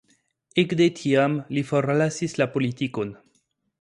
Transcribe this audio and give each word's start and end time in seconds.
Ekde 0.61 0.87
tiam 0.99 1.35
li 1.57 1.65
forlasis 1.73 2.35
la 2.43 2.49
politikon. 2.57 3.13